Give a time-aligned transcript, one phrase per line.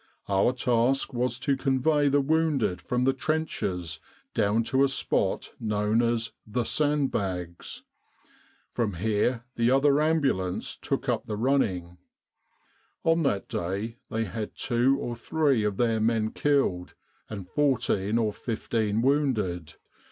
[0.27, 3.99] Our task was to convey the wounded from the trenches
[4.33, 7.83] down to a spot known as 4 The Sandbags.'
[8.73, 11.99] From here the other ambulance took up the running.
[13.03, 16.95] On that day they had two or three of their men killed,
[17.29, 19.75] and 14 or 15 wounded.